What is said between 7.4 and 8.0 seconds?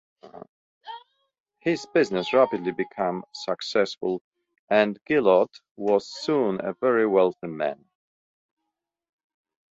man.